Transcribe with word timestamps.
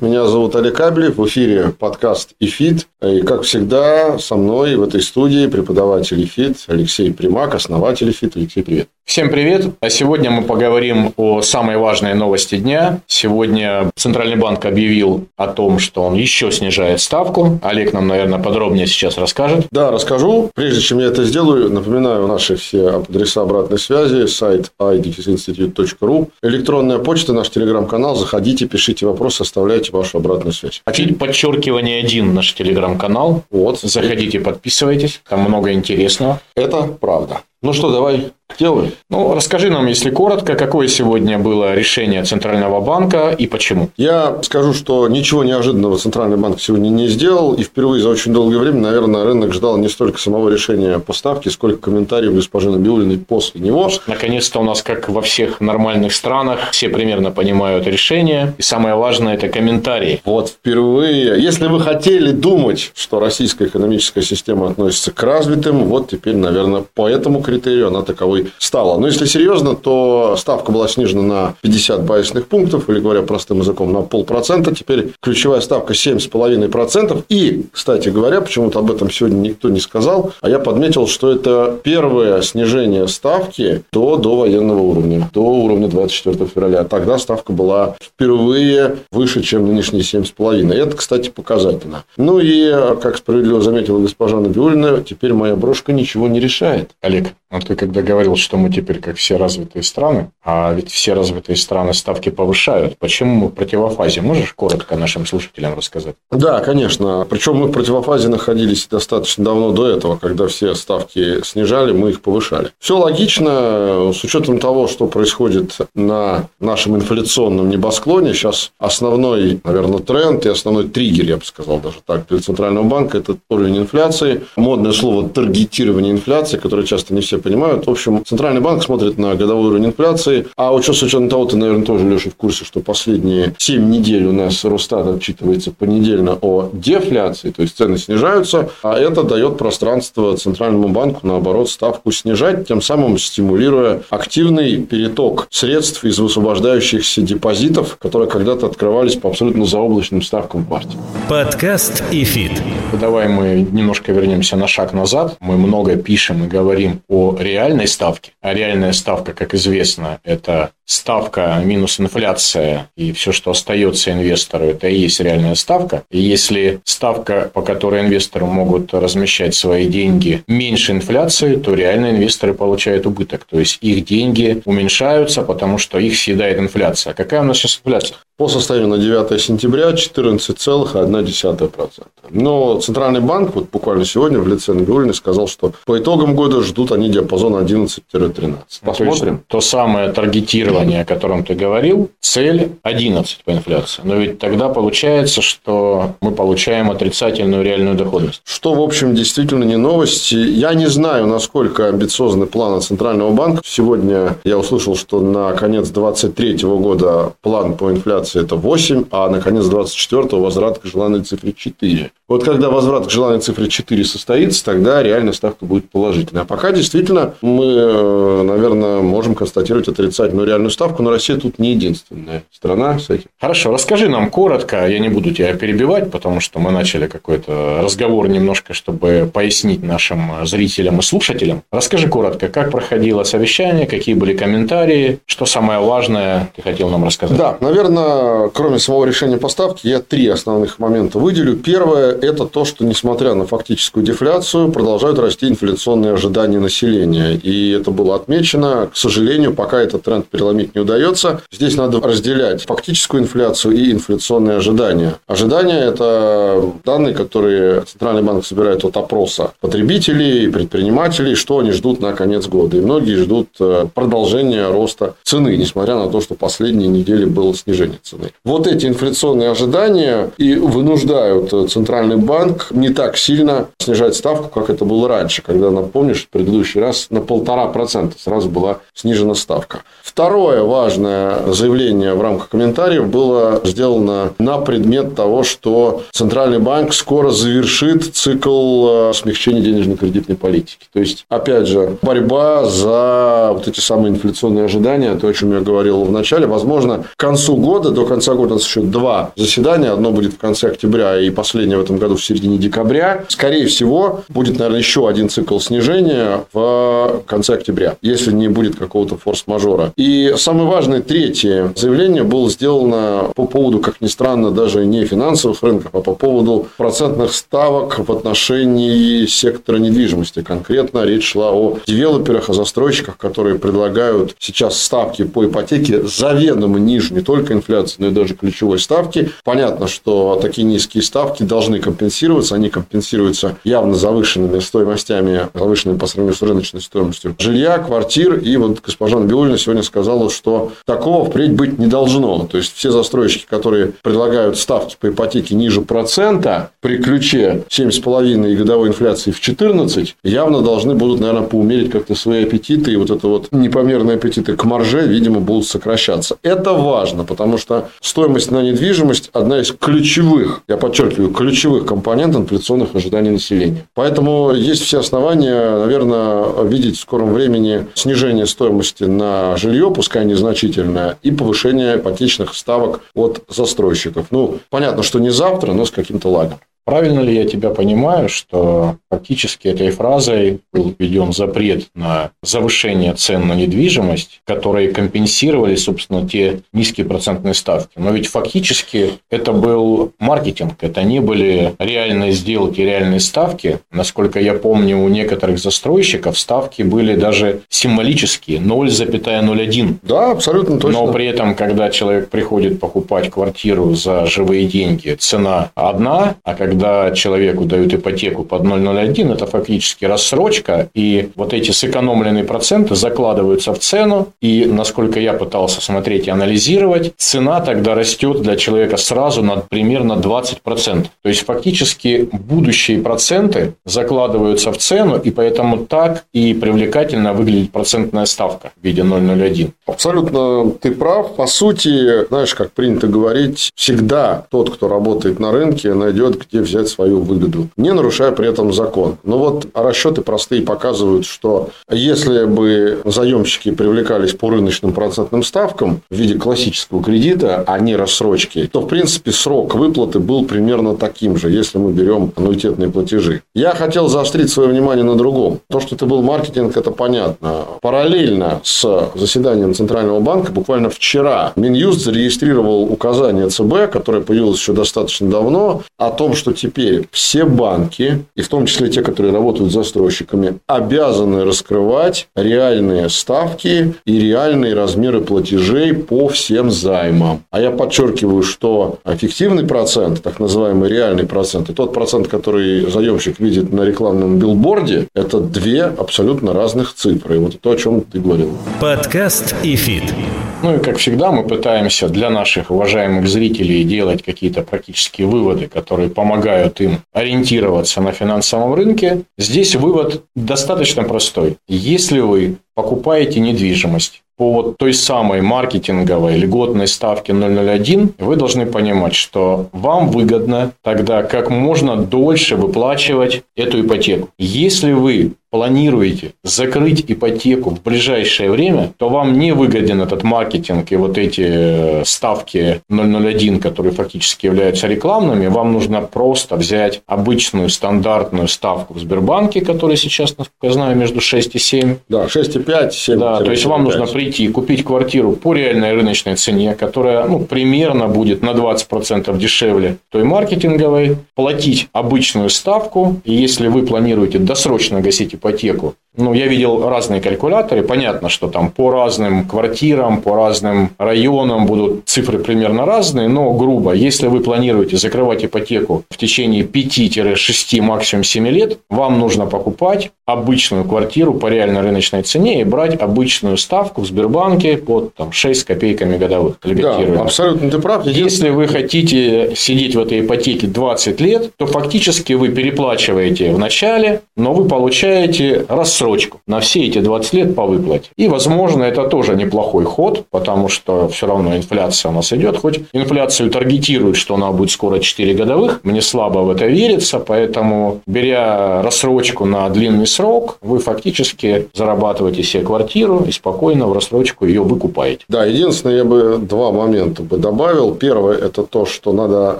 Меня 0.00 0.26
зовут 0.26 0.54
Олег 0.54 0.78
Абелев. 0.80 1.16
В 1.16 1.26
эфире 1.26 1.70
подкаст 1.70 2.34
«Ифит». 2.38 2.86
И, 3.02 3.22
как 3.22 3.42
всегда, 3.42 4.16
со 4.18 4.36
мной 4.36 4.76
в 4.76 4.82
этой 4.82 5.02
студии 5.02 5.48
преподаватель 5.48 6.22
ИФИТ 6.22 6.66
Алексей 6.68 7.12
Примак, 7.12 7.54
основатель 7.54 8.08
ИФИТ. 8.10 8.36
Алексей, 8.36 8.62
привет. 8.62 8.88
Всем 9.08 9.30
привет! 9.30 9.70
А 9.80 9.88
сегодня 9.88 10.30
мы 10.30 10.42
поговорим 10.42 11.14
о 11.16 11.40
самой 11.40 11.78
важной 11.78 12.12
новости 12.12 12.58
дня. 12.58 13.00
Сегодня 13.06 13.90
Центральный 13.96 14.36
банк 14.36 14.66
объявил 14.66 15.24
о 15.38 15.46
том, 15.46 15.78
что 15.78 16.02
он 16.02 16.12
еще 16.12 16.52
снижает 16.52 17.00
ставку. 17.00 17.58
Олег 17.62 17.94
нам, 17.94 18.06
наверное, 18.06 18.38
подробнее 18.38 18.86
сейчас 18.86 19.16
расскажет. 19.16 19.66
Да, 19.70 19.90
расскажу. 19.90 20.50
Прежде 20.54 20.82
чем 20.82 20.98
я 20.98 21.06
это 21.06 21.24
сделаю, 21.24 21.70
напоминаю 21.70 22.28
наши 22.28 22.56
все 22.56 22.96
адреса 22.96 23.40
обратной 23.40 23.78
связи. 23.78 24.26
Сайт 24.26 24.72
idefisinstitute.ru, 24.78 26.28
электронная 26.42 26.98
почта, 26.98 27.32
наш 27.32 27.48
телеграм-канал. 27.48 28.14
Заходите, 28.14 28.66
пишите 28.66 29.06
вопросы, 29.06 29.40
оставляйте 29.40 29.90
вашу 29.90 30.18
обратную 30.18 30.52
связь. 30.52 30.82
А 30.84 30.92
теперь 30.92 31.14
подчеркивание 31.14 32.04
один 32.04 32.34
наш 32.34 32.52
телеграм-канал. 32.52 33.44
Вот. 33.50 33.80
Заходите, 33.80 34.38
подписывайтесь. 34.38 35.22
Там 35.26 35.40
много 35.40 35.72
интересного. 35.72 36.42
Это 36.54 36.82
правда. 36.82 37.40
Ну 37.60 37.72
что, 37.72 37.90
давай 37.90 38.30
делаем. 38.56 38.92
Ну, 39.10 39.34
расскажи 39.34 39.68
нам, 39.68 39.86
если 39.86 40.10
коротко, 40.10 40.54
какое 40.54 40.88
сегодня 40.88 41.38
было 41.38 41.74
решение 41.74 42.24
Центрального 42.24 42.80
банка 42.80 43.30
и 43.30 43.46
почему? 43.46 43.90
Я 43.96 44.38
скажу, 44.42 44.72
что 44.74 45.06
ничего 45.08 45.44
неожиданного 45.44 45.98
Центральный 45.98 46.36
банк 46.36 46.60
сегодня 46.60 46.88
не 46.88 47.08
сделал. 47.08 47.54
И 47.54 47.62
впервые 47.62 48.02
за 48.02 48.08
очень 48.08 48.32
долгое 48.32 48.58
время, 48.58 48.80
наверное, 48.80 49.24
рынок 49.24 49.52
ждал 49.52 49.76
не 49.76 49.88
столько 49.88 50.18
самого 50.18 50.48
решения 50.48 50.98
по 50.98 51.12
ставке, 51.12 51.50
сколько 51.50 51.78
комментариев 51.78 52.34
госпожи 52.34 52.70
Набиулиной 52.70 53.18
после 53.18 53.60
него. 53.60 53.90
Наконец-то 54.06 54.60
у 54.60 54.64
нас, 54.64 54.82
как 54.82 55.08
во 55.08 55.20
всех 55.20 55.60
нормальных 55.60 56.14
странах, 56.14 56.70
все 56.70 56.88
примерно 56.88 57.30
понимают 57.30 57.86
решение. 57.86 58.54
И 58.58 58.62
самое 58.62 58.94
важное– 58.94 59.34
это 59.34 59.48
комментарии. 59.48 60.20
Вот 60.24 60.48
впервые. 60.48 61.42
Если 61.42 61.66
вы 61.66 61.80
хотели 61.80 62.30
думать, 62.32 62.92
что 62.94 63.20
российская 63.20 63.66
экономическая 63.66 64.22
система 64.22 64.70
относится 64.70 65.12
к 65.12 65.22
развитым, 65.22 65.84
вот 65.84 66.10
теперь, 66.10 66.36
наверное, 66.36 66.84
по 66.94 67.08
этому 67.08 67.42
критерию 67.48 67.88
она 67.88 68.02
таковой 68.02 68.52
стала. 68.58 68.98
Но 68.98 69.06
если 69.06 69.24
серьезно, 69.24 69.74
то 69.74 70.36
ставка 70.36 70.70
была 70.70 70.86
снижена 70.86 71.22
на 71.22 71.54
50 71.62 72.04
базисных 72.04 72.46
пунктов, 72.46 72.90
или 72.90 73.00
говоря 73.00 73.22
простым 73.22 73.60
языком, 73.60 73.90
на 73.92 74.02
полпроцента. 74.02 74.74
Теперь 74.74 75.12
ключевая 75.22 75.62
ставка 75.62 75.94
7,5%. 75.94 77.24
И, 77.30 77.64
кстати 77.72 78.10
говоря, 78.10 78.42
почему-то 78.42 78.80
об 78.80 78.90
этом 78.90 79.10
сегодня 79.10 79.38
никто 79.38 79.70
не 79.70 79.80
сказал, 79.80 80.32
а 80.42 80.50
я 80.50 80.58
подметил, 80.58 81.06
что 81.06 81.32
это 81.32 81.78
первое 81.82 82.42
снижение 82.42 83.08
ставки 83.08 83.82
до, 83.92 84.16
до 84.16 84.36
военного 84.36 84.80
уровня, 84.80 85.30
до 85.32 85.40
уровня 85.40 85.88
24 85.88 86.46
февраля. 86.46 86.84
Тогда 86.84 87.18
ставка 87.18 87.52
была 87.52 87.96
впервые 88.02 88.96
выше, 89.10 89.42
чем 89.42 89.66
нынешние 89.66 90.02
7,5. 90.02 90.74
И 90.74 90.78
это, 90.78 90.96
кстати, 90.96 91.30
показательно. 91.30 92.04
Ну 92.18 92.40
и, 92.40 92.70
как 93.00 93.16
справедливо 93.16 93.62
заметила 93.62 93.98
госпожа 94.00 94.38
Набиулина, 94.38 95.02
теперь 95.02 95.32
моя 95.32 95.56
брошка 95.56 95.92
ничего 95.92 96.28
не 96.28 96.40
решает. 96.40 96.90
Олег, 97.00 97.28
а 97.50 97.60
ты 97.60 97.76
когда 97.76 98.02
говорил, 98.02 98.36
что 98.36 98.56
мы 98.56 98.70
теперь 98.70 99.00
как 99.00 99.16
все 99.16 99.36
развитые 99.36 99.82
страны, 99.82 100.30
а 100.44 100.72
ведь 100.72 100.90
все 100.90 101.14
развитые 101.14 101.56
страны 101.56 101.94
ставки 101.94 102.28
повышают. 102.28 102.98
Почему 102.98 103.34
мы 103.34 103.46
в 103.48 103.52
противофазе? 103.52 104.20
Можешь 104.20 104.52
коротко 104.52 104.96
нашим 104.96 105.26
слушателям 105.26 105.74
рассказать? 105.74 106.16
Да, 106.30 106.60
конечно. 106.60 107.26
Причем 107.28 107.56
мы 107.56 107.68
в 107.68 107.72
противофазе 107.72 108.28
находились 108.28 108.86
достаточно 108.86 109.44
давно 109.44 109.72
до 109.72 109.88
этого, 109.88 110.16
когда 110.16 110.46
все 110.48 110.74
ставки 110.74 111.42
снижали, 111.42 111.92
мы 111.92 112.10
их 112.10 112.20
повышали. 112.20 112.70
Все 112.78 112.98
логично, 112.98 114.12
с 114.12 114.22
учетом 114.24 114.58
того, 114.58 114.86
что 114.88 115.06
происходит 115.06 115.76
на 115.94 116.48
нашем 116.60 116.96
инфляционном 116.96 117.68
небосклоне. 117.70 118.34
Сейчас 118.34 118.72
основной, 118.78 119.60
наверное, 119.64 120.00
тренд 120.00 120.44
и 120.46 120.50
основной 120.50 120.88
триггер, 120.88 121.24
я 121.24 121.36
бы 121.36 121.44
сказал 121.44 121.80
даже 121.80 121.98
так, 122.04 122.26
для 122.28 122.40
Центрального 122.40 122.84
банка– 122.84 123.18
это 123.18 123.36
уровень 123.48 123.78
инфляции. 123.78 124.42
Модное 124.56 124.92
слово 124.92 125.28
«таргетирование 125.28 126.12
инфляции», 126.12 126.58
которое 126.58 126.86
часто 126.86 127.14
не 127.14 127.20
все 127.20 127.37
понимают. 127.38 127.86
В 127.86 127.90
общем, 127.90 128.24
Центральный 128.24 128.60
банк 128.60 128.82
смотрит 128.82 129.18
на 129.18 129.34
годовой 129.34 129.68
уровень 129.68 129.86
инфляции. 129.86 130.46
А 130.56 130.74
учет 130.74 130.96
с 130.96 131.02
учетом 131.02 131.28
того, 131.28 131.44
ты, 131.44 131.56
наверное, 131.56 131.84
тоже, 131.84 132.08
Леша, 132.08 132.30
в 132.30 132.34
курсе, 132.34 132.64
что 132.64 132.80
последние 132.80 133.54
7 133.58 133.88
недель 133.88 134.26
у 134.26 134.32
нас 134.32 134.64
Росстат 134.64 135.06
отчитывается 135.06 135.72
понедельно 135.72 136.38
о 136.40 136.70
дефляции, 136.72 137.50
то 137.50 137.62
есть 137.62 137.76
цены 137.76 137.98
снижаются, 137.98 138.70
а 138.82 138.98
это 138.98 139.22
дает 139.22 139.58
пространство 139.58 140.36
Центральному 140.36 140.88
банку, 140.88 141.20
наоборот, 141.26 141.70
ставку 141.70 142.12
снижать, 142.12 142.66
тем 142.68 142.82
самым 142.82 143.18
стимулируя 143.18 144.02
активный 144.10 144.82
переток 144.82 145.46
средств 145.50 146.04
из 146.04 146.18
высвобождающихся 146.18 147.22
депозитов, 147.22 147.96
которые 147.98 148.28
когда-то 148.28 148.66
открывались 148.66 149.16
по 149.16 149.28
абсолютно 149.28 149.64
заоблачным 149.64 150.22
ставкам 150.22 150.64
партии. 150.64 150.98
Подкаст 151.28 152.02
«Ифит». 152.10 152.62
Давай 153.00 153.28
мы 153.28 153.66
немножко 153.70 154.12
вернемся 154.12 154.56
на 154.56 154.66
шаг 154.66 154.92
назад. 154.92 155.36
Мы 155.40 155.56
много 155.56 155.96
пишем 155.96 156.44
и 156.44 156.48
говорим 156.48 157.00
о 157.08 157.27
реальной 157.36 157.88
ставке, 157.88 158.32
а 158.40 158.54
реальная 158.54 158.92
ставка, 158.92 159.32
как 159.32 159.54
известно, 159.54 160.20
это 160.24 160.72
ставка 160.88 161.60
минус 161.62 162.00
инфляция, 162.00 162.90
и 162.96 163.12
все, 163.12 163.30
что 163.30 163.50
остается 163.50 164.10
инвестору, 164.10 164.64
это 164.64 164.88
и 164.88 164.98
есть 164.98 165.20
реальная 165.20 165.54
ставка. 165.54 166.04
И 166.10 166.18
если 166.18 166.80
ставка, 166.84 167.50
по 167.52 167.60
которой 167.60 168.00
инвесторы 168.00 168.46
могут 168.46 168.94
размещать 168.94 169.54
свои 169.54 169.86
деньги, 169.86 170.42
меньше 170.48 170.92
инфляции, 170.92 171.56
то 171.56 171.74
реально 171.74 172.12
инвесторы 172.12 172.54
получают 172.54 173.06
убыток. 173.06 173.44
То 173.44 173.60
есть 173.60 173.78
их 173.82 174.06
деньги 174.06 174.62
уменьшаются, 174.64 175.42
потому 175.42 175.76
что 175.76 175.98
их 175.98 176.16
съедает 176.16 176.58
инфляция. 176.58 177.12
Какая 177.12 177.42
у 177.42 177.44
нас 177.44 177.58
сейчас 177.58 177.82
инфляция? 177.84 178.16
По 178.38 178.48
состоянию 178.48 178.88
на 178.88 178.98
9 178.98 179.40
сентября 179.40 179.90
14,1%. 179.90 181.90
Но 182.30 182.80
Центральный 182.80 183.20
банк 183.20 183.56
вот 183.56 183.68
буквально 183.70 184.04
сегодня 184.04 184.38
в 184.38 184.46
лице 184.46 184.72
Набиулина 184.72 185.12
сказал, 185.12 185.48
что 185.48 185.72
по 185.84 185.98
итогам 185.98 186.36
года 186.36 186.62
ждут 186.62 186.92
они 186.92 187.10
диапазон 187.10 187.56
11-13. 187.56 188.54
Посмотрим. 188.82 189.38
То, 189.38 189.56
то 189.56 189.60
самое 189.60 190.12
таргетирование, 190.12 190.77
о 190.78 191.04
котором 191.04 191.44
ты 191.44 191.54
говорил, 191.54 192.10
цель 192.20 192.72
11 192.82 193.44
по 193.44 193.50
инфляции. 193.50 194.02
Но 194.04 194.16
ведь 194.16 194.38
тогда 194.38 194.68
получается, 194.68 195.42
что 195.42 196.14
мы 196.20 196.32
получаем 196.32 196.90
отрицательную 196.90 197.62
реальную 197.64 197.96
доходность. 197.96 198.42
Что, 198.44 198.74
в 198.74 198.80
общем, 198.80 199.14
действительно 199.14 199.64
не 199.64 199.76
новость. 199.76 200.32
Я 200.32 200.74
не 200.74 200.86
знаю, 200.86 201.26
насколько 201.26 201.88
амбициозны 201.88 202.46
планы 202.46 202.80
Центрального 202.80 203.32
банка. 203.32 203.62
Сегодня 203.64 204.36
я 204.44 204.58
услышал, 204.58 204.96
что 204.96 205.20
на 205.20 205.52
конец 205.52 205.88
2023 205.88 206.68
года 206.68 207.32
план 207.42 207.74
по 207.76 207.90
инфляции 207.90 208.42
это 208.42 208.56
8, 208.56 209.06
а 209.10 209.28
на 209.28 209.40
конец 209.40 209.66
24 209.66 210.40
возврат 210.40 210.78
к 210.78 210.84
желанной 210.84 211.22
цифре 211.22 211.52
4. 211.52 212.10
Вот 212.28 212.44
когда 212.44 212.68
возврат 212.68 213.06
к 213.06 213.10
желанной 213.10 213.40
цифре 213.40 213.68
4 213.68 214.04
состоится, 214.04 214.62
тогда 214.62 215.02
реальная 215.02 215.32
ставка 215.32 215.64
будет 215.64 215.88
положительная. 215.88 216.42
А 216.42 216.44
пока 216.44 216.72
действительно 216.72 217.34
мы, 217.40 217.64
э, 217.64 218.42
наверное, 218.42 219.00
можем 219.00 219.34
констатировать 219.34 219.88
отрицательную 219.88 220.46
реальную 220.46 220.70
ставку, 220.70 221.02
но 221.02 221.10
Россия 221.10 221.38
тут 221.38 221.58
не 221.58 221.72
единственная 221.72 222.42
страна 222.52 222.98
с 222.98 223.08
этим. 223.08 223.28
Хорошо, 223.40 223.72
расскажи 223.72 224.10
нам 224.10 224.28
коротко, 224.28 224.86
я 224.86 224.98
не 224.98 225.08
буду 225.08 225.32
тебя 225.32 225.54
перебивать, 225.54 226.10
потому 226.10 226.40
что 226.40 226.58
мы 226.58 226.70
начали 226.70 227.06
какой-то 227.06 227.80
разговор 227.82 228.28
немножко, 228.28 228.74
чтобы 228.74 229.30
пояснить 229.32 229.82
нашим 229.82 230.44
зрителям 230.44 230.98
и 230.98 231.02
слушателям. 231.02 231.62
Расскажи 231.72 232.08
коротко, 232.08 232.48
как 232.48 232.70
проходило 232.70 233.22
совещание, 233.24 233.86
какие 233.86 234.14
были 234.14 234.36
комментарии, 234.36 235.20
что 235.24 235.46
самое 235.46 235.80
важное 235.80 236.50
ты 236.54 236.60
хотел 236.60 236.90
нам 236.90 237.04
рассказать. 237.04 237.38
Да, 237.38 237.56
наверное, 237.60 238.48
кроме 238.50 238.78
самого 238.78 239.06
решения 239.06 239.38
поставки, 239.38 239.86
я 239.86 240.00
три 240.00 240.28
основных 240.28 240.78
момента 240.78 241.18
выделю. 241.18 241.56
Первое 241.56 242.17
это 242.22 242.44
то, 242.44 242.64
что, 242.64 242.84
несмотря 242.84 243.34
на 243.34 243.46
фактическую 243.46 244.04
дефляцию, 244.04 244.70
продолжают 244.70 245.18
расти 245.18 245.48
инфляционные 245.48 246.12
ожидания 246.12 246.58
населения. 246.58 247.34
И 247.34 247.70
это 247.70 247.90
было 247.90 248.16
отмечено. 248.16 248.88
К 248.92 248.96
сожалению, 248.96 249.54
пока 249.54 249.80
этот 249.80 250.02
тренд 250.02 250.26
переломить 250.26 250.74
не 250.74 250.80
удается. 250.80 251.42
Здесь 251.50 251.76
надо 251.76 252.00
разделять 252.00 252.64
фактическую 252.64 253.22
инфляцию 253.22 253.74
и 253.74 253.92
инфляционные 253.92 254.58
ожидания. 254.58 255.16
Ожидания– 255.26 255.78
это 255.88 256.72
данные, 256.84 257.14
которые 257.14 257.82
Центральный 257.82 258.22
банк 258.22 258.44
собирает 258.44 258.84
от 258.84 258.96
опроса 258.96 259.52
потребителей, 259.60 260.50
предпринимателей, 260.50 261.34
что 261.34 261.58
они 261.58 261.72
ждут 261.72 262.00
на 262.00 262.12
конец 262.12 262.46
года. 262.46 262.76
И 262.76 262.80
многие 262.80 263.16
ждут 263.16 263.48
э, 263.60 263.86
продолжения 263.94 264.70
роста 264.70 265.14
цены, 265.24 265.56
несмотря 265.56 265.96
на 265.96 266.08
то, 266.08 266.20
что 266.20 266.34
последние 266.34 266.88
недели 266.88 267.24
было 267.24 267.54
снижение 267.54 267.98
цены. 268.02 268.30
Вот 268.44 268.66
эти 268.66 268.86
инфляционные 268.86 269.50
ожидания 269.50 270.30
и 270.38 270.54
вынуждают 270.54 271.70
Центральный 271.70 272.07
банк 272.16 272.68
не 272.70 272.90
так 272.90 273.16
сильно 273.16 273.68
снижать 273.78 274.14
ставку, 274.14 274.48
как 274.48 274.70
это 274.70 274.84
было 274.84 275.08
раньше, 275.08 275.42
когда, 275.42 275.70
напомнишь, 275.70 276.24
в 276.24 276.28
предыдущий 276.28 276.80
раз 276.80 277.06
на 277.10 277.20
полтора 277.20 277.66
процента 277.66 278.16
сразу 278.18 278.48
была 278.48 278.78
снижена 278.94 279.34
ставка. 279.34 279.82
Второе 280.02 280.62
важное 280.62 281.52
заявление 281.52 282.14
в 282.14 282.22
рамках 282.22 282.48
комментариев 282.48 283.06
было 283.06 283.60
сделано 283.64 284.32
на 284.38 284.58
предмет 284.58 285.14
того, 285.14 285.42
что 285.44 286.02
Центральный 286.12 286.58
банк 286.58 286.92
скоро 286.92 287.30
завершит 287.30 288.16
цикл 288.16 288.88
э, 288.88 289.12
смягчения 289.14 289.60
денежно-кредитной 289.60 290.36
политики. 290.36 290.86
То 290.92 291.00
есть, 291.00 291.24
опять 291.28 291.66
же, 291.66 291.96
борьба 292.02 292.64
за 292.64 293.50
вот 293.52 293.68
эти 293.68 293.80
самые 293.80 294.12
инфляционные 294.12 294.64
ожидания, 294.64 295.14
то, 295.14 295.28
о 295.28 295.34
чем 295.34 295.52
я 295.52 295.60
говорил 295.60 296.04
в 296.04 296.10
начале, 296.10 296.46
возможно, 296.46 297.04
к 297.16 297.20
концу 297.20 297.56
года, 297.56 297.90
до 297.90 298.04
конца 298.06 298.34
года 298.34 298.54
у 298.54 298.56
нас 298.56 298.64
еще 298.64 298.80
два 298.80 299.32
заседания, 299.36 299.90
одно 299.90 300.10
будет 300.10 300.34
в 300.34 300.38
конце 300.38 300.68
октября 300.68 301.20
и 301.20 301.30
последнее 301.30 301.78
в 301.78 301.82
этом 301.82 301.97
году 301.98 302.16
в 302.16 302.24
середине 302.24 302.58
декабря. 302.58 303.24
Скорее 303.28 303.66
всего, 303.66 304.24
будет, 304.28 304.58
наверное, 304.58 304.78
еще 304.78 305.08
один 305.08 305.28
цикл 305.28 305.58
снижения 305.58 306.44
в 306.52 307.22
конце 307.26 307.54
октября, 307.54 307.96
если 308.02 308.32
не 308.32 308.48
будет 308.48 308.76
какого-то 308.76 309.16
форс-мажора. 309.16 309.92
И 309.96 310.34
самое 310.36 310.68
важное, 310.68 311.00
третье 311.00 311.72
заявление 311.76 312.22
было 312.22 312.50
сделано 312.50 313.30
по 313.34 313.46
поводу, 313.46 313.80
как 313.80 314.00
ни 314.00 314.06
странно, 314.06 314.50
даже 314.50 314.84
не 314.84 315.04
финансовых 315.04 315.62
рынков, 315.62 315.90
а 315.94 316.00
по 316.00 316.14
поводу 316.14 316.68
процентных 316.76 317.32
ставок 317.32 317.98
в 317.98 318.10
отношении 318.12 319.26
сектора 319.26 319.76
недвижимости. 319.78 320.42
Конкретно 320.42 321.04
речь 321.04 321.24
шла 321.24 321.52
о 321.52 321.78
девелоперах, 321.86 322.48
о 322.48 322.54
застройщиках, 322.54 323.16
которые 323.16 323.58
предлагают 323.58 324.34
сейчас 324.38 324.80
ставки 324.80 325.24
по 325.24 325.44
ипотеке 325.44 326.02
заведомо 326.02 326.78
ниже 326.78 327.14
не 327.14 327.20
только 327.20 327.52
инфляции, 327.52 327.96
но 327.98 328.06
и 328.08 328.10
даже 328.10 328.34
ключевой 328.34 328.78
ставки. 328.78 329.30
Понятно, 329.44 329.88
что 329.88 330.38
такие 330.40 330.64
низкие 330.64 331.02
ставки 331.02 331.42
должны 331.42 331.80
компенсироваться. 331.88 332.54
Они 332.54 332.68
компенсируются 332.68 333.56
явно 333.64 333.94
завышенными 333.94 334.60
стоимостями, 334.60 335.48
завышенными 335.54 335.98
по 335.98 336.06
сравнению 336.06 336.36
с 336.36 336.42
рыночной 336.42 336.80
стоимостью 336.80 337.34
жилья, 337.38 337.78
квартир. 337.78 338.34
И 338.38 338.56
вот 338.56 338.80
госпожа 338.84 339.18
Набиулина 339.18 339.56
сегодня 339.58 339.82
сказала, 339.82 340.30
что 340.30 340.72
такого 340.84 341.24
впредь 341.24 341.52
быть 341.52 341.78
не 341.78 341.86
должно. 341.86 342.46
То 342.46 342.58
есть, 342.58 342.74
все 342.74 342.90
застройщики, 342.90 343.46
которые 343.48 343.92
предлагают 344.02 344.58
ставки 344.58 344.96
по 345.00 345.08
ипотеке 345.08 345.54
ниже 345.54 345.80
процента 345.80 346.70
при 346.80 346.98
ключе 346.98 347.64
7,5 347.68 348.52
и 348.52 348.56
годовой 348.56 348.88
инфляции 348.88 349.30
в 349.30 349.40
14, 349.40 350.16
явно 350.22 350.60
должны 350.60 350.94
будут, 350.94 351.20
наверное, 351.20 351.46
поумерить 351.46 351.90
как-то 351.90 352.14
свои 352.14 352.44
аппетиты. 352.44 352.92
И 352.92 352.96
вот 352.96 353.10
это 353.10 353.26
вот 353.26 353.48
непомерные 353.50 354.16
аппетиты 354.16 354.56
к 354.56 354.64
марже, 354.64 355.06
видимо, 355.06 355.40
будут 355.40 355.66
сокращаться. 355.66 356.36
Это 356.42 356.72
важно, 356.72 357.24
потому 357.24 357.56
что 357.56 357.88
стоимость 358.00 358.50
на 358.50 358.62
недвижимость– 358.62 359.30
одна 359.32 359.60
из 359.60 359.72
ключевых, 359.72 360.62
я 360.68 360.76
подчеркиваю, 360.76 361.30
ключевых 361.30 361.77
компонентов 361.84 362.42
инфляционных 362.42 362.94
ожиданий 362.94 363.30
населения. 363.30 363.86
Поэтому 363.94 364.52
есть 364.52 364.82
все 364.82 365.00
основания, 365.00 365.78
наверное, 365.78 366.64
видеть 366.64 366.96
в 366.96 367.00
скором 367.00 367.32
времени 367.32 367.86
снижение 367.94 368.46
стоимости 368.46 369.04
на 369.04 369.56
жилье, 369.56 369.90
пускай 369.90 370.24
незначительное, 370.24 371.18
и 371.22 371.30
повышение 371.30 371.96
ипотечных 371.96 372.54
ставок 372.54 373.00
от 373.14 373.42
застройщиков. 373.48 374.26
Ну, 374.30 374.58
понятно, 374.70 375.02
что 375.02 375.18
не 375.18 375.30
завтра, 375.30 375.72
но 375.72 375.84
с 375.84 375.90
каким-то 375.90 376.28
лагом. 376.28 376.58
Правильно 376.88 377.20
ли 377.20 377.34
я 377.34 377.44
тебя 377.44 377.68
понимаю, 377.68 378.30
что 378.30 378.96
фактически 379.10 379.68
этой 379.68 379.90
фразой 379.90 380.60
был 380.72 380.94
введен 380.98 381.34
запрет 381.34 381.88
на 381.94 382.30
завышение 382.42 383.12
цен 383.12 383.46
на 383.46 383.52
недвижимость, 383.52 384.40
которые 384.46 384.90
компенсировали, 384.90 385.74
собственно, 385.76 386.26
те 386.26 386.60
низкие 386.72 387.04
процентные 387.04 387.52
ставки? 387.52 387.90
Но 387.96 388.10
ведь 388.12 388.28
фактически 388.28 389.10
это 389.30 389.52
был 389.52 390.12
маркетинг, 390.18 390.76
это 390.80 391.02
не 391.02 391.20
были 391.20 391.74
реальные 391.78 392.32
сделки, 392.32 392.80
реальные 392.80 393.20
ставки. 393.20 393.80
Насколько 393.92 394.40
я 394.40 394.54
помню, 394.54 394.96
у 394.96 395.08
некоторых 395.08 395.58
застройщиков 395.58 396.38
ставки 396.38 396.80
были 396.80 397.16
даже 397.16 397.60
символические, 397.68 398.60
0,01. 398.60 399.96
Да, 400.04 400.30
абсолютно 400.30 400.78
точно. 400.78 401.02
Но 401.02 401.12
при 401.12 401.26
этом, 401.26 401.54
когда 401.54 401.90
человек 401.90 402.30
приходит 402.30 402.80
покупать 402.80 403.28
квартиру 403.28 403.94
за 403.94 404.24
живые 404.24 404.66
деньги, 404.66 405.14
цена 405.18 405.70
одна, 405.74 406.36
а 406.44 406.54
когда 406.54 406.77
когда 406.78 407.10
человеку 407.10 407.64
дают 407.64 407.92
ипотеку 407.92 408.44
под 408.44 408.62
0,01, 408.62 409.32
это 409.32 409.46
фактически 409.46 410.04
рассрочка, 410.04 410.88
и 410.94 411.30
вот 411.34 411.52
эти 411.52 411.72
сэкономленные 411.72 412.44
проценты 412.44 412.94
закладываются 412.94 413.72
в 413.72 413.80
цену, 413.80 414.28
и, 414.40 414.64
насколько 414.64 415.18
я 415.18 415.32
пытался 415.32 415.80
смотреть 415.80 416.28
и 416.28 416.30
анализировать, 416.30 417.12
цена 417.16 417.60
тогда 417.60 417.96
растет 417.96 418.42
для 418.42 418.54
человека 418.54 418.96
сразу 418.96 419.42
на 419.42 419.56
примерно 419.56 420.12
20%. 420.12 421.06
То 421.22 421.28
есть, 421.28 421.44
фактически 421.44 422.28
будущие 422.32 423.00
проценты 423.00 423.74
закладываются 423.84 424.70
в 424.70 424.78
цену, 424.78 425.18
и 425.18 425.32
поэтому 425.32 425.78
так 425.78 426.26
и 426.32 426.54
привлекательно 426.54 427.32
выглядит 427.32 427.72
процентная 427.72 428.26
ставка 428.26 428.70
в 428.80 428.84
виде 428.84 429.02
0,01. 429.02 429.70
Абсолютно 429.86 430.70
ты 430.80 430.92
прав. 430.92 431.34
По 431.34 431.46
сути, 431.46 432.26
знаешь, 432.28 432.54
как 432.54 432.70
принято 432.70 433.08
говорить, 433.08 433.72
всегда 433.74 434.46
тот, 434.50 434.70
кто 434.70 434.86
работает 434.86 435.40
на 435.40 435.50
рынке, 435.50 435.94
найдет, 435.94 436.46
где 436.46 436.67
взять 436.68 436.88
свою 436.88 437.20
выгоду, 437.20 437.68
не 437.76 437.92
нарушая 437.92 438.32
при 438.32 438.48
этом 438.48 438.72
закон. 438.72 439.16
Но 439.24 439.38
вот 439.38 439.66
расчеты 439.74 440.22
простые 440.22 440.62
показывают, 440.62 441.24
что 441.24 441.70
если 441.90 442.44
бы 442.44 443.00
заемщики 443.04 443.70
привлекались 443.70 444.34
по 444.34 444.50
рыночным 444.50 444.92
процентным 444.92 445.42
ставкам 445.42 446.02
в 446.10 446.14
виде 446.14 446.38
классического 446.38 447.02
кредита, 447.02 447.64
а 447.66 447.78
не 447.78 447.96
рассрочки, 447.96 448.68
то, 448.72 448.80
в 448.80 448.86
принципе, 448.86 449.32
срок 449.32 449.74
выплаты 449.74 450.18
был 450.18 450.44
примерно 450.44 450.96
таким 450.96 451.36
же, 451.36 451.50
если 451.50 451.78
мы 451.78 451.92
берем 451.92 452.32
аннуитетные 452.36 452.90
платежи. 452.90 453.42
Я 453.54 453.74
хотел 453.74 454.08
заострить 454.08 454.50
свое 454.50 454.68
внимание 454.68 455.04
на 455.04 455.16
другом. 455.16 455.60
То, 455.70 455.80
что 455.80 455.94
это 455.94 456.06
был 456.06 456.22
маркетинг, 456.22 456.76
это 456.76 456.90
понятно. 456.90 457.64
Параллельно 457.80 458.60
с 458.62 459.10
заседанием 459.14 459.74
Центрального 459.74 460.20
банка, 460.20 460.52
буквально 460.52 460.90
вчера, 460.90 461.52
Минюст 461.56 462.00
зарегистрировал 462.04 462.82
указание 462.84 463.48
ЦБ, 463.48 463.90
которое 463.90 464.22
появилось 464.22 464.58
еще 464.58 464.72
достаточно 464.72 465.28
давно, 465.28 465.82
о 465.96 466.10
том, 466.10 466.34
что 466.34 466.52
теперь 466.58 467.08
все 467.10 467.44
банки, 467.44 468.24
и 468.34 468.42
в 468.42 468.48
том 468.48 468.66
числе 468.66 468.88
те, 468.88 469.02
которые 469.02 469.32
работают 469.32 469.70
с 469.70 469.74
застройщиками, 469.74 470.58
обязаны 470.66 471.44
раскрывать 471.44 472.28
реальные 472.34 473.08
ставки 473.08 473.94
и 474.04 474.18
реальные 474.18 474.74
размеры 474.74 475.20
платежей 475.20 475.94
по 475.94 476.28
всем 476.28 476.70
займам. 476.70 477.42
А 477.50 477.60
я 477.60 477.70
подчеркиваю, 477.70 478.42
что 478.42 478.98
эффективный 479.04 479.66
процент, 479.66 480.22
так 480.22 480.40
называемый 480.40 480.90
реальный 480.90 481.26
процент, 481.26 481.70
и 481.70 481.74
тот 481.74 481.92
процент, 481.92 482.28
который 482.28 482.90
заемщик 482.90 483.38
видит 483.38 483.72
на 483.72 483.82
рекламном 483.82 484.38
билборде, 484.38 485.08
это 485.14 485.40
две 485.40 485.82
абсолютно 485.82 486.52
разных 486.52 486.94
цифры. 486.94 487.36
И 487.36 487.38
вот 487.38 487.60
то, 487.60 487.70
о 487.70 487.76
чем 487.76 488.00
ты 488.00 488.20
говорил. 488.20 488.50
Подкаст 488.80 489.54
и 489.62 489.76
фит. 489.76 490.14
Ну 490.62 490.74
и, 490.74 490.78
как 490.78 490.96
всегда, 490.96 491.30
мы 491.30 491.44
пытаемся 491.44 492.08
для 492.08 492.30
наших 492.30 492.70
уважаемых 492.70 493.28
зрителей 493.28 493.84
делать 493.84 494.22
какие-то 494.22 494.62
практические 494.62 495.26
выводы, 495.26 495.68
которые 495.68 496.10
помогают 496.10 496.80
им 496.80 496.98
ориентироваться 497.12 498.00
на 498.00 498.12
финансовом 498.12 498.74
рынке. 498.74 499.22
Здесь 499.36 499.76
вывод 499.76 500.24
достаточно 500.34 501.04
простой. 501.04 501.56
Если 501.68 502.18
вы 502.20 502.56
покупаете 502.74 503.40
недвижимость 503.40 504.22
по 504.36 504.52
вот 504.52 504.78
той 504.78 504.94
самой 504.94 505.42
маркетинговой 505.42 506.36
льготной 506.36 506.86
ставке 506.86 507.32
001, 507.32 508.14
вы 508.18 508.36
должны 508.36 508.66
понимать, 508.66 509.14
что 509.14 509.68
вам 509.72 510.10
выгодно 510.10 510.72
тогда 510.82 511.22
как 511.24 511.50
можно 511.50 511.96
дольше 511.96 512.56
выплачивать 512.56 513.42
эту 513.56 513.80
ипотеку. 513.80 514.28
Если 514.38 514.92
вы 514.92 515.32
планируете 515.50 516.32
закрыть 516.44 517.04
ипотеку 517.08 517.70
в 517.70 517.82
ближайшее 517.82 518.50
время, 518.50 518.92
то 518.96 519.08
вам 519.08 519.38
не 519.38 519.52
выгоден 519.52 520.02
этот 520.02 520.22
маркетинг 520.22 520.92
и 520.92 520.96
вот 520.96 521.16
эти 521.16 521.44
э, 521.44 522.02
ставки 522.04 522.82
001, 522.90 523.60
которые 523.60 523.92
фактически 523.92 524.46
являются 524.46 524.86
рекламными. 524.86 525.46
Вам 525.46 525.72
нужно 525.72 526.02
просто 526.02 526.56
взять 526.56 527.02
обычную 527.06 527.68
стандартную 527.70 528.48
ставку 528.48 528.94
в 528.94 528.98
Сбербанке, 528.98 529.60
которая 529.60 529.96
сейчас, 529.96 530.36
насколько 530.36 530.66
я 530.66 530.72
знаю, 530.72 530.96
между 530.96 531.20
6 531.20 531.54
и 531.54 531.58
7. 531.58 531.96
Да, 532.08 532.26
6,5, 532.26 532.90
7. 532.90 533.18
Да, 533.18 533.38
то 533.38 533.50
есть 533.50 533.64
вам 533.64 533.84
нужно 533.84 534.06
прийти 534.06 534.44
и 534.44 534.48
купить 534.48 534.84
квартиру 534.84 535.32
по 535.32 535.54
реальной 535.54 535.94
рыночной 535.94 536.36
цене, 536.36 536.74
которая 536.74 537.26
ну, 537.26 537.40
примерно 537.40 538.08
будет 538.08 538.42
на 538.42 538.50
20% 538.50 539.36
дешевле 539.38 539.96
той 540.10 540.24
маркетинговой, 540.24 541.16
платить 541.34 541.88
обычную 541.92 542.50
ставку, 542.50 543.20
и 543.24 543.34
если 543.34 543.68
вы 543.68 543.86
планируете 543.86 544.38
досрочно 544.38 545.00
гасить 545.00 545.37
ипотеку, 545.38 545.94
ну, 546.18 546.34
я 546.34 546.48
видел 546.48 546.88
разные 546.88 547.20
калькуляторы. 547.20 547.82
Понятно, 547.82 548.28
что 548.28 548.48
там 548.48 548.70
по 548.70 548.90
разным 548.90 549.46
квартирам, 549.46 550.20
по 550.20 550.34
разным 550.34 550.90
районам 550.98 551.66
будут 551.66 552.02
цифры 552.06 552.40
примерно 552.40 552.84
разные, 552.84 553.28
но 553.28 553.52
грубо, 553.52 553.92
если 553.92 554.26
вы 554.26 554.40
планируете 554.40 554.96
закрывать 554.96 555.44
ипотеку 555.44 556.02
в 556.10 556.16
течение 556.16 556.64
5-6, 556.64 557.80
максимум 557.80 558.24
7 558.24 558.48
лет, 558.48 558.78
вам 558.90 559.20
нужно 559.20 559.46
покупать 559.46 560.10
обычную 560.26 560.84
квартиру 560.84 561.34
по 561.34 561.46
реальной 561.46 561.82
рыночной 561.82 562.22
цене 562.22 562.60
и 562.60 562.64
брать 562.64 563.00
обычную 563.00 563.56
ставку 563.56 564.02
в 564.02 564.06
Сбербанке 564.06 564.76
под 564.76 565.14
там, 565.14 565.30
6 565.30 565.64
копейками 565.64 566.18
годовых. 566.18 566.56
Да, 566.64 567.22
абсолютно 567.22 567.70
ты 567.70 567.78
прав. 567.78 568.04
Если 568.06 568.50
вы 568.50 568.66
хотите 568.66 569.52
сидеть 569.54 569.94
в 569.94 570.00
этой 570.00 570.20
ипотеке 570.20 570.66
20 570.66 571.20
лет, 571.20 571.52
то 571.56 571.66
фактически 571.66 572.32
вы 572.32 572.48
переплачиваете 572.48 573.52
в 573.52 573.58
начале, 573.58 574.22
но 574.36 574.52
вы 574.52 574.68
получаете 574.68 575.64
рассрочку 575.68 576.07
на 576.46 576.60
все 576.60 576.86
эти 576.86 576.98
20 576.98 577.32
лет 577.34 577.54
по 577.54 577.66
выплате. 577.66 578.10
И, 578.16 578.28
возможно, 578.28 578.84
это 578.84 579.04
тоже 579.08 579.36
неплохой 579.36 579.84
ход, 579.84 580.24
потому 580.30 580.68
что 580.68 581.08
все 581.08 581.26
равно 581.26 581.56
инфляция 581.56 582.10
у 582.10 582.14
нас 582.14 582.32
идет. 582.32 582.56
Хоть 582.56 582.80
инфляцию 582.92 583.50
таргетируют, 583.50 584.16
что 584.16 584.34
она 584.34 584.50
будет 584.52 584.70
скоро 584.70 584.98
4 584.98 585.34
годовых, 585.34 585.80
мне 585.82 586.02
слабо 586.02 586.40
в 586.40 586.50
это 586.50 586.66
верится, 586.66 587.18
поэтому, 587.18 588.00
беря 588.06 588.82
рассрочку 588.82 589.44
на 589.44 589.68
длинный 589.68 590.06
срок, 590.06 590.58
вы 590.60 590.78
фактически 590.78 591.68
зарабатываете 591.74 592.42
себе 592.42 592.62
квартиру 592.62 593.24
и 593.26 593.32
спокойно 593.32 593.86
в 593.86 593.92
рассрочку 593.92 594.46
ее 594.46 594.62
выкупаете. 594.62 595.24
Да, 595.28 595.44
единственное, 595.44 595.96
я 595.98 596.04
бы 596.04 596.38
два 596.38 596.72
момента 596.72 597.22
бы 597.22 597.38
добавил. 597.38 597.94
Первое– 597.94 598.36
это 598.38 598.62
то, 598.62 598.86
что 598.86 599.12
надо 599.12 599.58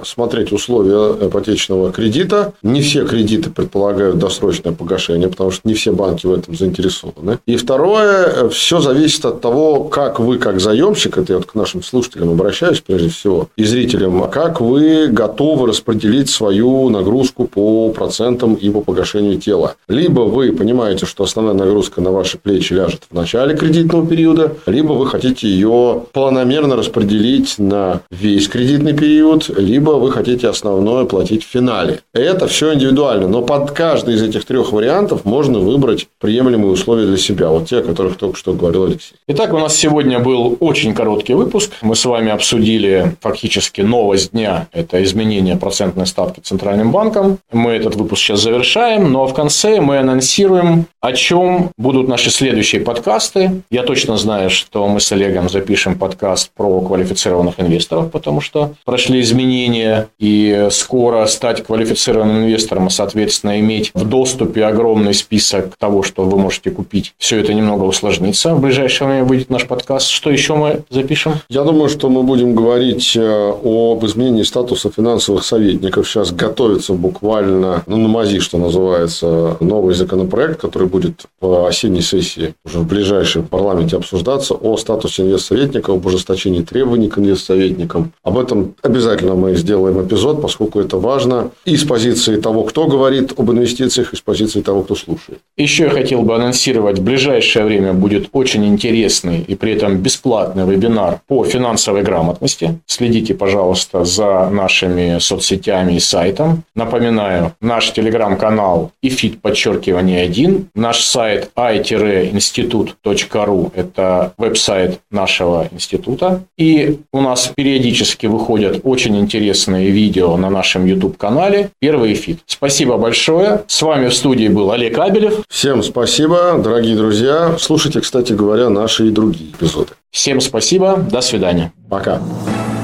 смотреть 0.03 0.51
условия 0.51 1.27
ипотечного 1.27 1.91
кредита. 1.91 2.53
Не 2.63 2.81
все 2.81 3.05
кредиты 3.05 3.49
предполагают 3.49 4.17
досрочное 4.17 4.73
погашение, 4.73 5.27
потому 5.29 5.51
что 5.51 5.67
не 5.67 5.73
все 5.73 5.91
банки 5.91 6.25
в 6.25 6.33
этом 6.39 6.55
заинтересованы. 6.55 7.39
И 7.45 7.55
второе, 7.55 8.49
все 8.49 8.79
зависит 8.79 9.25
от 9.25 9.41
того, 9.41 9.83
как 9.85 10.19
вы, 10.19 10.37
как 10.37 10.59
заемщик, 10.59 11.17
это 11.17 11.33
я 11.33 11.37
вот 11.37 11.47
к 11.47 11.55
нашим 11.55 11.83
слушателям 11.83 12.29
обращаюсь 12.29 12.81
прежде 12.81 13.09
всего, 13.09 13.49
и 13.55 13.63
зрителям, 13.63 14.29
как 14.29 14.61
вы 14.61 15.07
готовы 15.07 15.67
распределить 15.67 16.29
свою 16.29 16.89
нагрузку 16.89 17.45
по 17.45 17.89
процентам 17.89 18.55
и 18.55 18.69
по 18.69 18.81
погашению 18.81 19.39
тела. 19.39 19.75
Либо 19.87 20.21
вы 20.21 20.51
понимаете, 20.51 21.05
что 21.05 21.23
основная 21.23 21.53
нагрузка 21.53 22.01
на 22.01 22.11
ваши 22.11 22.37
плечи 22.37 22.73
ляжет 22.73 23.03
в 23.09 23.13
начале 23.13 23.55
кредитного 23.55 24.05
периода, 24.05 24.55
либо 24.65 24.93
вы 24.93 25.07
хотите 25.07 25.47
ее 25.47 26.03
планомерно 26.13 26.75
распределить 26.75 27.55
на 27.57 28.01
весь 28.11 28.47
кредитный 28.47 28.93
период, 28.93 29.49
либо 29.49 29.91
вы 29.91 30.11
хотите 30.11 30.47
основное 30.47 31.05
платить 31.05 31.43
в 31.43 31.47
финале. 31.47 32.01
Это 32.13 32.47
все 32.47 32.73
индивидуально, 32.73 33.27
но 33.27 33.41
под 33.41 33.71
каждый 33.71 34.15
из 34.15 34.21
этих 34.21 34.45
трех 34.45 34.71
вариантов 34.71 35.25
можно 35.25 35.59
выбрать 35.59 36.07
приемлемые 36.19 36.71
условия 36.71 37.05
для 37.05 37.17
себя. 37.17 37.49
Вот 37.49 37.67
те, 37.67 37.77
о 37.77 37.81
которых 37.81 38.17
только 38.17 38.37
что 38.37 38.53
говорил 38.53 38.85
Алексей. 38.85 39.15
Итак, 39.27 39.53
у 39.53 39.59
нас 39.59 39.75
сегодня 39.75 40.19
был 40.19 40.57
очень 40.59 40.93
короткий 40.93 41.33
выпуск. 41.33 41.71
Мы 41.81 41.95
с 41.95 42.05
вами 42.05 42.31
обсудили 42.31 43.15
фактически 43.21 43.81
новость 43.81 44.31
дня. 44.31 44.67
Это 44.71 45.03
изменение 45.03 45.55
процентной 45.55 46.05
ставки 46.05 46.39
Центральным 46.39 46.91
банком. 46.91 47.39
Мы 47.51 47.71
этот 47.71 47.95
выпуск 47.95 48.21
сейчас 48.21 48.41
завершаем, 48.41 49.11
но 49.11 49.25
в 49.25 49.33
конце 49.33 49.81
мы 49.81 49.97
анонсируем 49.97 50.85
о 51.01 51.13
чем 51.13 51.71
будут 51.77 52.07
наши 52.07 52.29
следующие 52.29 52.81
подкасты. 52.81 53.61
Я 53.71 53.83
точно 53.83 54.17
знаю, 54.17 54.49
что 54.49 54.87
мы 54.87 54.99
с 54.99 55.11
Олегом 55.11 55.49
запишем 55.49 55.97
подкаст 55.97 56.51
про 56.55 56.81
квалифицированных 56.81 57.59
инвесторов, 57.59 58.11
потому 58.11 58.41
что 58.41 58.73
прошли 58.83 59.21
изменения, 59.21 60.09
и 60.19 60.67
скоро 60.71 61.25
стать 61.27 61.63
квалифицированным 61.63 62.43
инвестором, 62.43 62.87
а, 62.87 62.89
соответственно, 62.89 63.59
иметь 63.59 63.91
в 63.93 64.05
доступе 64.05 64.65
огромный 64.65 65.13
список 65.13 65.75
того, 65.77 66.03
что 66.09 66.23
вы 66.23 66.37
можете 66.37 66.71
купить, 66.71 67.13
все 67.17 67.39
это 67.39 67.53
немного 67.53 67.83
усложнится. 67.83 68.53
В 68.53 68.61
ближайшее 68.61 69.07
время 69.07 69.23
выйдет 69.23 69.49
наш 69.49 69.67
подкаст. 69.67 70.07
Что 70.07 70.29
еще 70.29 70.55
мы 70.55 70.81
запишем? 70.89 71.33
Я 71.49 71.63
думаю, 71.63 71.89
что 71.89 72.09
мы 72.09 72.23
будем 72.23 72.55
говорить 72.55 73.15
э, 73.15 73.53
об 73.63 74.05
изменении 74.05 74.43
статуса 74.43 74.89
финансовых 74.89 75.43
советников. 75.43 76.07
Сейчас 76.07 76.31
готовится 76.31 76.93
буквально, 76.93 77.83
ну, 77.87 77.97
на 77.97 78.07
мази, 78.07 78.39
что 78.39 78.57
называется, 78.57 79.57
новый 79.59 79.95
законопроект 79.95 80.59
который 80.59 80.87
будет 80.87 81.25
в 81.41 81.67
осенней 81.67 82.01
сессии 82.01 82.53
уже 82.65 82.79
в 82.79 82.87
ближайшем 82.87 83.47
парламенте 83.47 83.95
обсуждаться 83.95 84.53
о 84.53 84.77
статусе 84.77 85.23
инвестсоветника, 85.23 85.93
об 85.93 86.05
ужесточении 86.05 86.61
требований 86.61 87.09
к 87.09 87.17
инвестсоветникам. 87.17 88.11
Об 88.23 88.37
этом 88.37 88.75
обязательно 88.81 89.35
мы 89.35 89.55
сделаем 89.55 90.05
эпизод, 90.05 90.41
поскольку 90.41 90.79
это 90.79 90.97
важно 90.97 91.51
и 91.65 91.75
с 91.75 91.83
позиции 91.83 92.39
того, 92.39 92.63
кто 92.63 92.87
говорит 92.87 93.33
об 93.37 93.51
инвестициях, 93.51 94.13
и 94.13 94.17
с 94.17 94.21
позиции 94.21 94.61
того, 94.61 94.83
кто 94.83 94.95
слушает. 94.95 95.39
Еще 95.57 95.83
я 95.83 95.89
хотел 96.01 96.21
бы 96.21 96.35
анонсировать, 96.35 96.99
в 96.99 97.03
ближайшее 97.03 97.65
время 97.65 97.93
будет 97.93 98.29
очень 98.31 98.65
интересный 98.65 99.41
и 99.41 99.55
при 99.55 99.73
этом 99.73 99.97
бесплатный 99.97 100.65
вебинар 100.65 101.19
по 101.27 101.43
финансовой 101.43 102.03
грамотности. 102.03 102.79
Следите, 102.85 103.33
пожалуйста, 103.33 104.05
за 104.05 104.49
нашими 104.49 105.19
соцсетями 105.19 105.93
и 105.93 105.99
сайтом. 105.99 106.63
Напоминаю, 106.75 107.53
наш 107.61 107.91
телеграм-канал 107.91 108.91
фит 109.09 109.41
подчеркивание 109.41 110.21
один. 110.21 110.69
Наш 110.75 111.03
сайт 111.03 111.49
i-institut.ru– 111.55 113.71
это 113.75 114.33
веб-сайт 114.37 114.99
нашего 115.11 115.67
института. 115.71 116.43
И 116.57 116.99
у 117.11 117.21
нас 117.21 117.51
периодически 117.55 118.27
выходят 118.27 118.81
очень 118.83 119.17
интересные 119.17 119.89
видео 119.89 120.37
на 120.37 120.49
нашем 120.49 120.85
YouTube-канале 120.85 121.71
«Первый 121.79 122.13
фит». 122.13 122.39
Спасибо 122.45 122.97
большое. 122.97 123.63
С 123.67 123.81
вами 123.81 124.07
в 124.07 124.13
студии 124.13 124.47
был 124.47 124.71
Олег 124.71 124.97
Абелев. 124.97 125.41
Всем 125.49 125.81
спасибо, 125.81 125.88
дорогие 125.93 126.95
друзья. 126.95 127.55
Слушайте, 127.59 128.01
кстати 128.01 128.33
говоря, 128.33 128.69
наши 128.69 129.07
и 129.07 129.11
другие 129.11 129.51
эпизоды. 129.51 129.91
Всем 130.11 130.41
спасибо. 130.41 130.97
До 130.97 131.21
свидания. 131.21 131.71
Пока. 131.89 132.21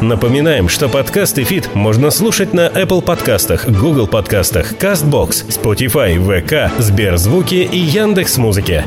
Напоминаем, 0.02 0.68
что 0.68 0.90
подкаст 0.90 1.38
и 1.40 1.44
фит 1.44 1.74
можно 1.74 2.12
слушать 2.12 2.54
на 2.54 2.68
Apple 2.68 3.02
подкастах, 3.02 3.68
Google 3.68 4.08
подкастах, 4.08 4.74
CastBox, 4.74 5.48
Spotify, 5.48 6.18
VK, 6.18 6.72
Сберзвуки 6.80 7.56
и 7.56 7.78
Яндекс.Музыке. 7.78 8.86